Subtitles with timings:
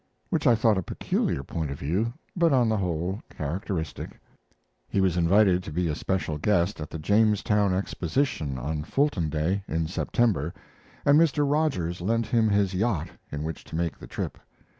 [0.31, 4.19] Which I thought a peculiar point of view, but on the whole characteristic.
[4.89, 9.63] He was invited to be a special guest at the Jamestown Exposition on Fulton Day,
[9.67, 10.55] in September,
[11.05, 11.47] and Mr.
[11.47, 14.39] Rogers lent him his yacht in which to make the trip.